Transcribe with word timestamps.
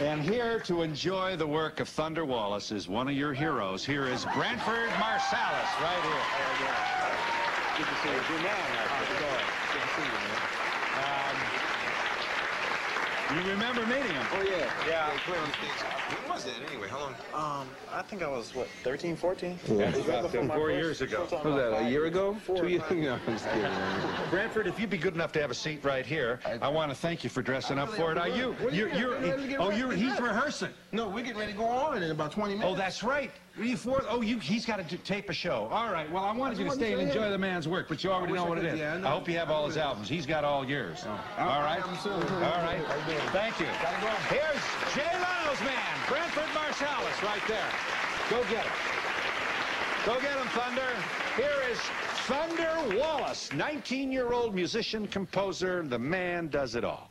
And 0.00 0.22
here 0.22 0.60
to 0.60 0.82
enjoy 0.82 1.34
the 1.34 1.46
work 1.46 1.80
of 1.80 1.88
Thunder 1.88 2.24
Wallace 2.24 2.70
is 2.70 2.88
one 2.88 3.08
of 3.08 3.14
your 3.14 3.32
heroes. 3.32 3.84
Here 3.84 4.06
is 4.06 4.24
Branford 4.26 4.90
Marsalis 4.90 5.80
right 5.82 6.00
here. 6.04 6.22
Good 7.76 7.86
to 7.86 7.94
see 8.02 8.10
you. 8.10 8.14
Good 8.14 9.82
to 9.82 9.88
see 9.96 10.02
you, 10.02 10.12
man. 10.12 10.67
You 13.30 13.50
remember 13.50 13.84
meeting 13.86 14.04
him? 14.10 14.26
Oh, 14.32 14.42
yeah. 14.42 14.70
Yeah. 14.88 15.10
When 15.30 16.30
was 16.32 16.44
that 16.44 16.54
anyway? 16.70 16.88
How 16.88 16.98
long? 17.00 17.14
Um, 17.34 17.68
I 17.92 18.00
think 18.00 18.22
I 18.22 18.28
was, 18.28 18.54
what, 18.54 18.68
13, 18.84 19.16
14? 19.16 19.58
Yeah, 19.68 19.74
It 19.90 19.96
was 19.96 20.06
right 20.06 20.18
about 20.20 20.22
before 20.32 20.44
my 20.44 20.54
four 20.54 20.68
first- 20.68 20.76
years 20.82 21.00
ago. 21.02 21.26
first 21.26 21.42
time 21.42 21.44
Was 21.44 21.56
that 21.56 21.82
a 21.86 21.90
year 21.90 22.06
ago? 22.06 22.34
Four 22.46 22.56
Two 22.56 22.68
years? 22.68 22.82
five. 22.84 22.92
No, 22.98 23.14
I'm 23.26 23.38
kidding. 23.38 23.70
Branford, 24.30 24.66
if 24.66 24.80
you'd 24.80 24.88
be 24.88 24.96
good 24.96 25.14
enough 25.14 25.32
to 25.32 25.40
have 25.42 25.50
a 25.50 25.54
seat 25.54 25.84
right 25.84 26.06
here, 26.06 26.40
I 26.62 26.68
want 26.68 26.90
to 26.90 26.96
thank 26.96 27.22
you 27.22 27.28
for 27.28 27.42
dressing 27.42 27.78
up 27.78 27.90
for 27.90 28.12
it. 28.12 28.18
Are 28.18 28.28
you? 28.28 28.52
What 28.52 28.72
are 28.72 28.76
you 28.76 28.86
You're, 28.88 29.18
doing? 29.18 29.26
you're, 29.26 29.36
Let 29.36 29.48
me 29.48 29.56
oh, 29.58 29.70
you're, 29.70 29.92
he's 29.92 30.18
rehearsing. 30.18 30.70
No, 30.92 31.08
we're 31.08 31.22
getting 31.22 31.38
ready 31.38 31.52
to 31.52 31.58
go 31.58 31.66
on 31.66 32.02
in 32.02 32.10
about 32.10 32.32
20 32.32 32.54
minutes. 32.54 32.72
Oh, 32.72 32.74
that's 32.76 33.02
right. 33.02 33.30
Are 33.58 33.64
you 33.64 33.76
for, 33.76 34.04
oh, 34.08 34.20
you, 34.22 34.38
he's 34.38 34.64
got 34.64 34.88
to 34.88 34.96
tape 34.98 35.28
a 35.28 35.32
show. 35.32 35.68
All 35.72 35.92
right. 35.92 36.10
Well, 36.12 36.24
I 36.24 36.32
wanted 36.32 36.58
you 36.58 36.64
to 36.64 36.70
stay 36.70 36.92
and 36.92 37.02
enjoy 37.02 37.14
saying. 37.22 37.32
the 37.32 37.38
man's 37.38 37.66
work, 37.66 37.88
but 37.88 38.02
you 38.04 38.10
already 38.10 38.32
know 38.32 38.44
what 38.46 38.56
it 38.58 38.64
is. 38.64 38.78
yeah, 38.78 38.94
I 38.94 38.98
know. 38.98 39.08
I 39.08 39.10
hope 39.10 39.28
you 39.28 39.36
have 39.36 39.50
all 39.50 39.66
his 39.66 39.76
albums. 39.76 40.08
He's 40.08 40.26
got 40.26 40.44
all 40.44 40.64
yours. 40.64 41.04
All 41.04 41.60
right. 41.62 41.82
I'm 41.84 41.96
soon. 41.98 42.12
All 42.12 42.62
right. 42.62 42.80
Thank 43.32 43.60
you. 43.60 43.66
Here's 44.28 44.94
Jay 44.94 45.12
Leno's 45.12 45.60
man, 45.60 45.94
Branford 46.08 46.48
Marsalis, 46.54 47.22
right 47.22 47.42
there. 47.46 47.68
Go 48.30 48.42
get 48.44 48.64
him. 48.64 48.72
Go 50.06 50.20
get 50.20 50.36
him, 50.38 50.46
Thunder. 50.48 50.88
Here 51.36 51.50
is 51.70 51.78
Thunder 52.26 52.98
Wallace, 52.98 53.50
19-year-old 53.50 54.54
musician, 54.54 55.06
composer. 55.08 55.82
The 55.82 55.98
man 55.98 56.48
does 56.48 56.74
it 56.74 56.84
all. 56.84 57.10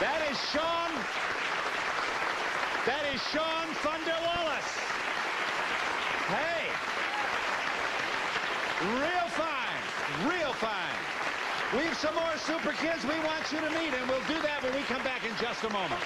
That 0.00 0.26
is 0.28 0.36
Sean. 0.50 0.90
That 2.84 3.06
is 3.14 3.22
Sean 3.30 3.66
Thunder 3.78 4.18
Wallace. 4.26 4.74
Hey. 6.26 6.66
Real 8.82 9.28
fine. 9.38 10.28
Real 10.28 10.52
fine. 10.52 10.98
We've 11.78 11.96
some 11.96 12.14
more 12.16 12.36
super 12.38 12.72
kids 12.72 13.04
we 13.04 13.18
want 13.20 13.52
you 13.52 13.60
to 13.60 13.70
meet, 13.70 13.94
and 13.94 14.08
we'll 14.08 14.26
do 14.26 14.42
that 14.42 14.62
when 14.64 14.74
we 14.74 14.82
come 14.82 15.02
back 15.04 15.24
in 15.24 15.30
just 15.40 15.62
a 15.62 15.70
moment. 15.70 16.00